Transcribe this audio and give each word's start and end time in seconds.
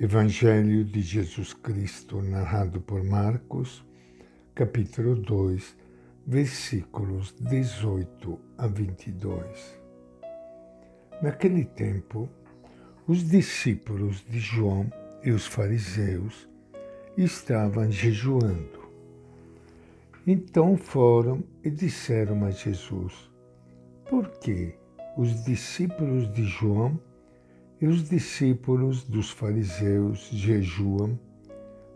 Evangelho 0.00 0.84
de 0.84 1.00
Jesus 1.00 1.52
Cristo, 1.52 2.22
narrado 2.22 2.80
por 2.80 3.02
Marcos, 3.02 3.84
capítulo 4.54 5.16
2, 5.16 5.76
versículos 6.24 7.34
18 7.40 8.38
a 8.56 8.68
22. 8.68 9.80
Naquele 11.20 11.64
tempo, 11.64 12.28
os 13.08 13.28
discípulos 13.28 14.24
de 14.24 14.38
João 14.38 14.88
e 15.24 15.32
os 15.32 15.48
fariseus 15.48 16.48
estavam 17.16 17.90
jejuando. 17.90 18.88
Então 20.24 20.76
foram 20.76 21.42
e 21.64 21.70
disseram 21.70 22.44
a 22.44 22.52
Jesus: 22.52 23.28
Por 24.08 24.28
que 24.38 24.76
os 25.16 25.42
discípulos 25.44 26.32
de 26.32 26.44
João 26.44 27.00
e 27.80 27.86
os 27.86 28.08
discípulos 28.08 29.04
dos 29.04 29.30
fariseus 29.30 30.28
jejuam, 30.32 31.18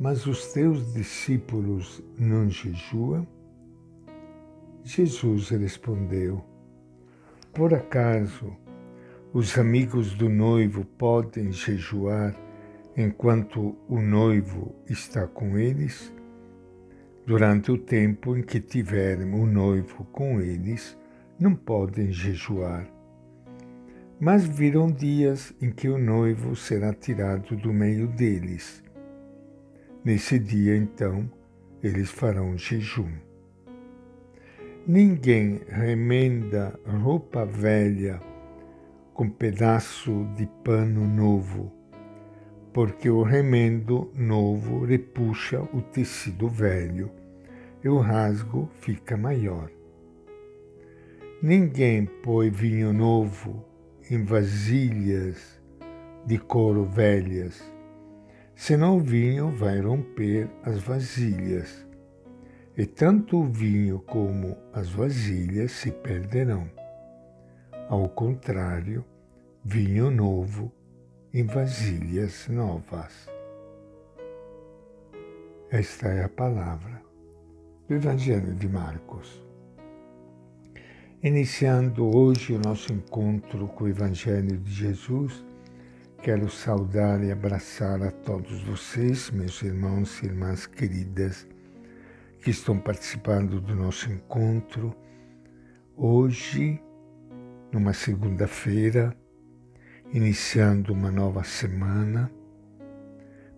mas 0.00 0.26
os 0.26 0.52
teus 0.52 0.94
discípulos 0.94 2.02
não 2.18 2.48
jejuam? 2.48 3.26
Jesus 4.82 5.50
respondeu: 5.50 6.42
Por 7.52 7.74
acaso 7.74 8.56
os 9.32 9.58
amigos 9.58 10.14
do 10.14 10.28
noivo 10.30 10.84
podem 10.84 11.52
jejuar 11.52 12.34
enquanto 12.96 13.76
o 13.88 14.00
noivo 14.00 14.74
está 14.88 15.26
com 15.26 15.58
eles? 15.58 16.12
Durante 17.26 17.72
o 17.72 17.76
tempo 17.76 18.36
em 18.36 18.42
que 18.42 18.60
tiverem 18.60 19.34
o 19.34 19.44
noivo 19.44 20.04
com 20.12 20.40
eles, 20.40 20.96
não 21.38 21.54
podem 21.54 22.12
jejuar 22.12 22.95
mas 24.18 24.46
virão 24.46 24.90
dias 24.90 25.52
em 25.60 25.70
que 25.70 25.88
o 25.88 25.98
noivo 25.98 26.56
será 26.56 26.92
tirado 26.92 27.54
do 27.56 27.72
meio 27.72 28.06
deles. 28.08 28.82
Nesse 30.02 30.38
dia, 30.38 30.76
então, 30.76 31.30
eles 31.82 32.10
farão 32.10 32.56
jejum. 32.56 33.12
Ninguém 34.86 35.60
remenda 35.68 36.78
roupa 36.86 37.44
velha 37.44 38.20
com 39.12 39.28
pedaço 39.28 40.26
de 40.36 40.46
pano 40.64 41.06
novo, 41.06 41.72
porque 42.72 43.10
o 43.10 43.22
remendo 43.22 44.10
novo 44.14 44.84
repuxa 44.84 45.60
o 45.72 45.82
tecido 45.82 46.48
velho 46.48 47.10
e 47.82 47.88
o 47.88 47.98
rasgo 47.98 48.70
fica 48.80 49.16
maior. 49.16 49.70
Ninguém 51.42 52.06
põe 52.06 52.48
vinho 52.48 52.92
novo 52.92 53.64
em 54.08 54.22
vasilhas 54.22 55.60
de 56.24 56.38
couro 56.38 56.84
velhas, 56.84 57.60
senão 58.54 58.98
o 58.98 59.00
vinho 59.00 59.50
vai 59.50 59.80
romper 59.80 60.48
as 60.62 60.80
vasilhas, 60.80 61.84
e 62.76 62.86
tanto 62.86 63.38
o 63.38 63.44
vinho 63.44 63.98
como 64.00 64.56
as 64.72 64.88
vasilhas 64.90 65.72
se 65.72 65.90
perderão. 65.90 66.70
Ao 67.88 68.08
contrário, 68.08 69.04
vinho 69.64 70.10
novo 70.10 70.72
em 71.34 71.44
vasilhas 71.44 72.46
novas. 72.48 73.28
Esta 75.70 76.08
é 76.08 76.24
a 76.24 76.28
palavra 76.28 77.02
do 77.88 77.94
Evangelho 77.94 78.54
de 78.54 78.68
Marcos. 78.68 79.45
Iniciando 81.26 82.16
hoje 82.16 82.52
o 82.52 82.58
nosso 82.60 82.92
encontro 82.92 83.66
com 83.66 83.82
o 83.82 83.88
Evangelho 83.88 84.56
de 84.58 84.72
Jesus, 84.72 85.44
quero 86.22 86.48
saudar 86.48 87.20
e 87.24 87.32
abraçar 87.32 88.00
a 88.00 88.12
todos 88.12 88.62
vocês, 88.62 89.28
meus 89.32 89.60
irmãos 89.60 90.22
e 90.22 90.26
irmãs 90.26 90.66
queridas, 90.66 91.44
que 92.40 92.50
estão 92.50 92.78
participando 92.78 93.60
do 93.60 93.74
nosso 93.74 94.08
encontro 94.08 94.94
hoje, 95.96 96.80
numa 97.72 97.92
segunda-feira, 97.92 99.12
iniciando 100.12 100.92
uma 100.92 101.10
nova 101.10 101.42
semana. 101.42 102.30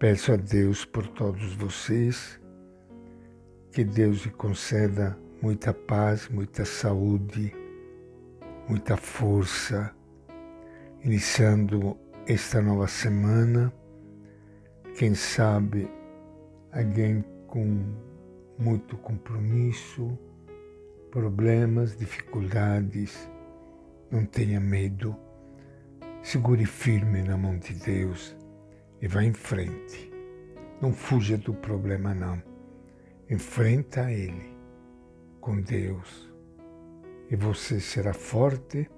Peço 0.00 0.32
a 0.32 0.36
Deus 0.36 0.84
por 0.84 1.06
todos 1.06 1.54
vocês, 1.54 2.40
que 3.70 3.84
Deus 3.84 4.24
lhe 4.24 4.32
conceda 4.32 5.16
muita 5.40 5.72
paz, 5.72 6.28
muita 6.28 6.64
saúde, 6.64 7.61
muita 8.68 8.96
força, 8.96 9.94
iniciando 11.04 11.96
esta 12.26 12.60
nova 12.62 12.86
semana. 12.86 13.72
Quem 14.96 15.14
sabe 15.14 15.90
alguém 16.72 17.24
com 17.46 17.94
muito 18.58 18.96
compromisso, 18.98 20.16
problemas, 21.10 21.96
dificuldades, 21.96 23.28
não 24.10 24.24
tenha 24.24 24.60
medo, 24.60 25.16
segure 26.22 26.64
firme 26.64 27.22
na 27.22 27.36
mão 27.36 27.58
de 27.58 27.74
Deus 27.74 28.36
e 29.00 29.08
vá 29.08 29.24
em 29.24 29.32
frente. 29.32 30.12
Não 30.80 30.92
fuja 30.92 31.36
do 31.36 31.54
problema, 31.54 32.14
não. 32.14 32.42
Enfrenta 33.28 34.10
ele 34.10 34.52
com 35.40 35.60
Deus 35.60 36.31
e 37.32 37.36
você 37.36 37.80
será 37.80 38.12
forte 38.12 38.90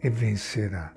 e 0.00 0.08
vencerá. 0.08 0.94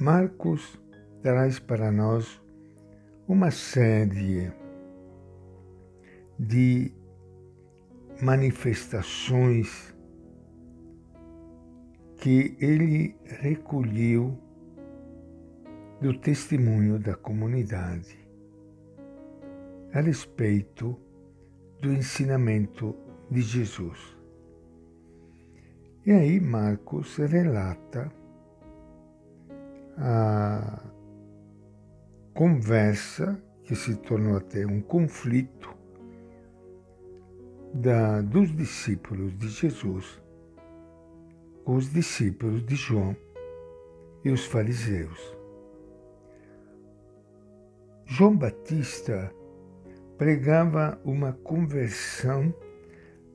Marcos 0.00 0.76
traz 1.22 1.60
para 1.60 1.92
nós 1.92 2.42
uma 3.28 3.52
série 3.52 4.52
de 6.36 6.92
manifestações 8.20 9.94
que 12.16 12.56
ele 12.58 13.14
recolheu 13.24 14.36
do 16.00 16.18
testemunho 16.18 16.98
da 16.98 17.14
comunidade 17.14 18.18
a 19.92 20.00
respeito 20.00 20.98
do 21.80 21.92
ensinamento 21.92 22.94
de 23.30 23.40
Jesus. 23.40 24.16
E 26.04 26.12
aí 26.12 26.40
Marcos 26.40 27.16
relata 27.16 28.12
a 29.96 30.82
conversa 32.34 33.40
que 33.64 33.74
se 33.74 33.96
tornou 33.96 34.36
até 34.36 34.66
um 34.66 34.80
conflito 34.80 35.74
da, 37.74 38.20
dos 38.22 38.54
discípulos 38.54 39.36
de 39.38 39.48
Jesus 39.48 40.20
com 41.64 41.76
os 41.76 41.92
discípulos 41.92 42.64
de 42.64 42.74
João 42.74 43.16
e 44.24 44.30
os 44.30 44.44
fariseus. 44.44 45.36
João 48.06 48.36
Batista 48.36 49.32
pregava 50.20 51.00
uma 51.02 51.32
conversão 51.32 52.52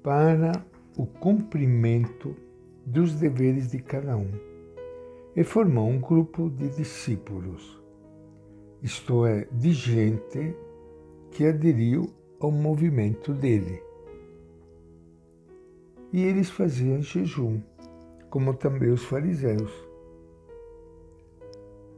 para 0.03 0.63
o 0.95 1.07
cumprimento 1.07 2.35
dos 2.85 3.15
deveres 3.15 3.71
de 3.71 3.79
cada 3.79 4.15
um 4.15 4.29
e 5.35 5.43
formou 5.43 5.89
um 5.89 5.99
grupo 5.99 6.47
de 6.47 6.69
discípulos, 6.69 7.81
isto 8.83 9.25
é, 9.25 9.47
de 9.51 9.71
gente 9.71 10.55
que 11.31 11.47
aderiu 11.47 12.05
ao 12.39 12.51
movimento 12.51 13.33
dele. 13.33 13.81
E 16.13 16.21
eles 16.21 16.51
faziam 16.51 17.01
jejum, 17.01 17.61
como 18.29 18.53
também 18.53 18.91
os 18.91 19.03
fariseus. 19.03 19.73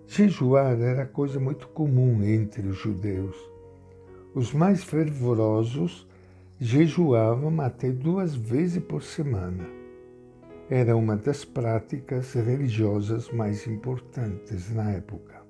Jejuar 0.08 0.80
era 0.80 1.06
coisa 1.06 1.42
muito 1.42 1.68
comum 1.68 2.24
entre 2.24 2.66
os 2.66 2.78
judeus 2.78 3.57
os 4.38 4.54
mais 4.54 4.84
fervorosos 4.84 6.08
jejuavam 6.60 7.60
até 7.60 7.90
duas 7.90 8.36
vezes 8.36 8.84
por 8.84 9.02
semana. 9.02 9.68
Era 10.70 10.96
uma 10.96 11.18
das 11.18 11.44
práticas 11.44 12.34
religiosas 12.34 13.32
mais 13.32 13.66
importantes 13.66 14.72
na 14.72 14.92
época. 14.92 15.42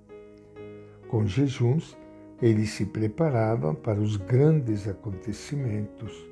Com 1.10 1.28
jejuns, 1.28 1.98
eles 2.42 2.69
se 2.69 2.86
preparavam 2.86 3.75
para 3.75 4.00
os 4.00 4.16
grandes 4.16 4.88
acontecimentos, 4.88 6.25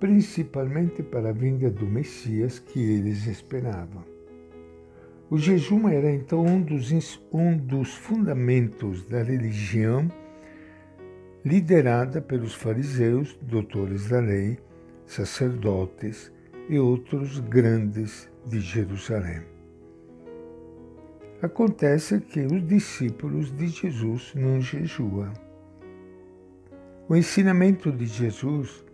principalmente 0.00 1.00
para 1.00 1.28
a 1.28 1.32
vinda 1.32 1.70
do 1.70 1.86
Messias 1.86 2.58
que 2.58 2.80
eles 2.80 3.24
esperavam. 3.28 4.02
O 5.30 5.38
jejum 5.38 5.88
era 5.88 6.10
então 6.10 6.44
um 6.44 6.60
dos, 6.60 6.90
um 7.32 7.56
dos 7.56 7.94
fundamentos 7.94 9.04
da 9.04 9.22
religião 9.22 10.10
liderada 11.48 12.20
pelos 12.20 12.52
fariseus, 12.52 13.34
doutores 13.40 14.10
da 14.10 14.20
lei, 14.20 14.58
sacerdotes 15.06 16.30
e 16.68 16.78
outros 16.78 17.40
grandes 17.40 18.28
de 18.44 18.60
Jerusalém. 18.60 19.40
Acontece 21.40 22.20
que 22.20 22.40
os 22.40 22.66
discípulos 22.66 23.50
de 23.50 23.68
Jesus 23.68 24.34
não 24.34 24.60
jejuam. 24.60 25.32
O 27.08 27.16
ensinamento 27.16 27.90
de 27.90 28.04
Jesus 28.04 28.84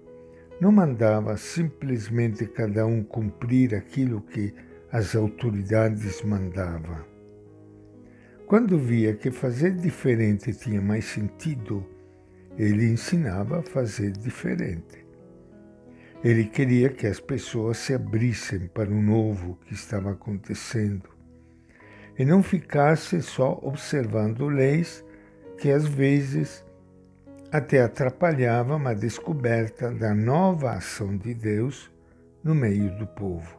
não 0.60 0.70
mandava 0.70 1.36
simplesmente 1.36 2.46
cada 2.46 2.86
um 2.86 3.02
cumprir 3.02 3.74
aquilo 3.74 4.20
que 4.20 4.54
as 4.92 5.16
autoridades 5.16 6.22
mandavam. 6.22 7.04
Quando 8.46 8.78
via 8.78 9.12
que 9.12 9.32
fazer 9.32 9.72
diferente 9.72 10.54
tinha 10.54 10.80
mais 10.80 11.06
sentido, 11.06 11.84
ele 12.58 12.86
ensinava 12.86 13.58
a 13.58 13.62
fazer 13.62 14.12
diferente. 14.12 15.04
Ele 16.22 16.44
queria 16.44 16.88
que 16.88 17.06
as 17.06 17.20
pessoas 17.20 17.78
se 17.78 17.92
abrissem 17.92 18.66
para 18.68 18.90
o 18.90 19.02
novo 19.02 19.58
que 19.66 19.74
estava 19.74 20.12
acontecendo 20.12 21.08
e 22.18 22.24
não 22.24 22.42
ficassem 22.42 23.20
só 23.20 23.58
observando 23.62 24.46
leis 24.46 25.04
que 25.58 25.70
às 25.70 25.86
vezes 25.86 26.64
até 27.52 27.82
atrapalhavam 27.82 28.86
a 28.86 28.94
descoberta 28.94 29.90
da 29.90 30.14
nova 30.14 30.72
ação 30.72 31.16
de 31.16 31.34
Deus 31.34 31.90
no 32.42 32.54
meio 32.54 32.96
do 32.98 33.06
povo. 33.06 33.58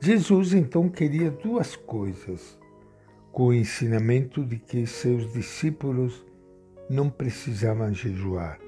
Jesus 0.00 0.52
então 0.52 0.88
queria 0.88 1.30
duas 1.30 1.76
coisas 1.76 2.58
com 3.32 3.48
o 3.48 3.54
ensinamento 3.54 4.44
de 4.44 4.58
que 4.58 4.86
seus 4.86 5.32
discípulos 5.32 6.24
não 6.88 7.08
precisavam 7.08 7.92
jejuar. 7.92 8.58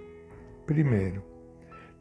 Primeiro, 0.64 1.22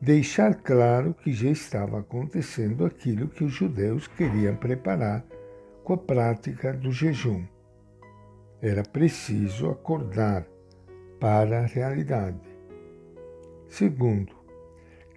deixar 0.01 0.55
claro 0.55 1.13
que 1.13 1.31
já 1.31 1.49
estava 1.49 1.99
acontecendo 1.99 2.85
aquilo 2.85 3.27
que 3.27 3.43
os 3.43 3.51
judeus 3.51 4.07
queriam 4.07 4.55
preparar 4.55 5.25
com 5.83 5.93
a 5.93 5.97
prática 5.97 6.73
do 6.73 6.91
jejum. 6.91 7.45
Era 8.61 8.83
preciso 8.83 9.69
acordar 9.69 10.47
para 11.19 11.59
a 11.59 11.65
realidade. 11.65 12.39
Segundo, 13.67 14.33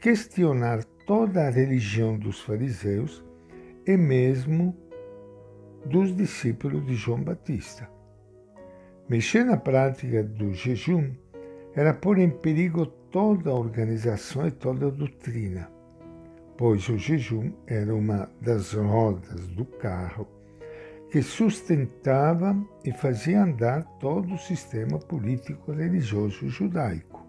questionar 0.01 0.85
toda 1.07 1.47
a 1.47 1.51
religião 1.51 2.19
dos 2.19 2.41
fariseus 2.41 3.25
e 3.87 3.97
mesmo 3.97 4.77
dos 5.87 6.15
discípulos 6.15 6.85
de 6.85 6.95
João 6.95 7.23
Batista. 7.23 7.89
Mexer 9.09 9.43
na 9.43 9.57
prática 9.57 10.23
do 10.23 10.53
jejum 10.53 11.15
era 11.75 11.95
pôr 11.95 12.19
em 12.19 12.29
perigo 12.29 12.85
toda 12.85 13.49
a 13.49 13.55
organização 13.55 14.47
e 14.47 14.51
toda 14.51 14.89
a 14.89 14.91
doutrina, 14.91 15.71
pois 16.59 16.87
o 16.91 16.99
jejum 16.99 17.53
era 17.67 17.95
uma 17.95 18.29
das 18.43 18.75
rodas 18.75 19.49
do 19.49 19.65
carro 19.65 20.29
que 21.11 21.23
sustentava 21.23 22.55
e 22.85 22.93
fazia 22.93 23.45
andar 23.45 23.83
todo 23.99 24.35
o 24.35 24.39
sistema 24.39 24.99
político-religioso 24.99 26.47
judaico. 26.51 27.27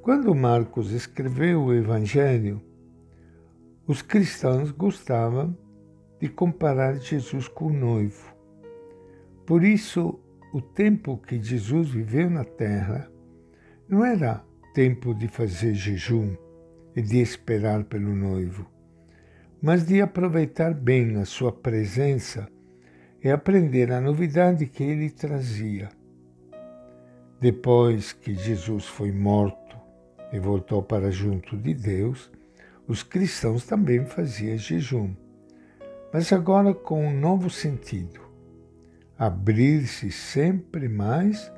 Quando 0.00 0.32
Marcos 0.36 0.92
escreveu 0.92 1.64
o 1.64 1.74
Evangelho, 1.74 2.62
os 3.88 4.02
cristãos 4.02 4.70
gostavam 4.70 5.58
de 6.20 6.28
comparar 6.28 6.94
Jesus 7.00 7.48
com 7.48 7.66
o 7.66 7.72
noivo. 7.72 8.37
Por 9.48 9.64
isso, 9.64 10.20
o 10.52 10.60
tempo 10.60 11.16
que 11.16 11.42
Jesus 11.42 11.88
viveu 11.88 12.28
na 12.28 12.44
terra 12.44 13.10
não 13.88 14.04
era 14.04 14.44
tempo 14.74 15.14
de 15.14 15.26
fazer 15.26 15.72
jejum 15.72 16.36
e 16.94 17.00
de 17.00 17.22
esperar 17.22 17.84
pelo 17.84 18.14
noivo, 18.14 18.70
mas 19.62 19.86
de 19.86 20.02
aproveitar 20.02 20.74
bem 20.74 21.16
a 21.16 21.24
sua 21.24 21.50
presença 21.50 22.46
e 23.24 23.30
aprender 23.30 23.90
a 23.90 24.02
novidade 24.02 24.66
que 24.66 24.84
ele 24.84 25.08
trazia. 25.08 25.88
Depois 27.40 28.12
que 28.12 28.34
Jesus 28.34 28.84
foi 28.84 29.10
morto 29.10 29.78
e 30.30 30.38
voltou 30.38 30.82
para 30.82 31.10
junto 31.10 31.56
de 31.56 31.72
Deus, 31.72 32.30
os 32.86 33.02
cristãos 33.02 33.64
também 33.64 34.04
faziam 34.04 34.58
jejum, 34.58 35.16
mas 36.12 36.34
agora 36.34 36.74
com 36.74 37.02
um 37.02 37.18
novo 37.18 37.48
sentido: 37.48 38.27
abrir-se 39.18 40.12
sempre 40.12 40.88
mais 40.88 41.52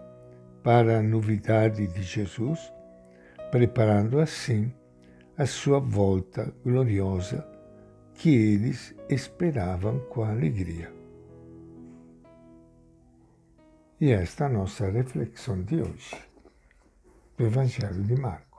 para 0.63 0.99
a 0.99 1.03
novidade 1.03 1.87
de 1.87 2.03
Jesus, 2.03 2.73
preparando 3.51 4.19
assim 4.19 4.73
a 5.37 5.45
sua 5.45 5.79
volta 5.79 6.55
gloriosa 6.65 7.47
que 8.15 8.31
eles 8.35 8.95
esperavam 9.09 9.99
com 10.09 10.25
alegria. 10.25 10.91
E 14.01 14.11
esta 14.11 14.45
é 14.45 14.47
a 14.47 14.51
nossa 14.51 14.91
reflexão 14.91 15.63
de 15.63 15.83
hoje, 15.83 16.17
do 17.37 17.45
Evangelho 17.45 18.03
de 18.03 18.17
Marcos. 18.19 18.50